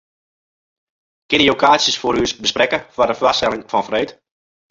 [1.31, 4.09] Kinne jo kaartsjes foar ús besprekke foar de foarstelling fan freed?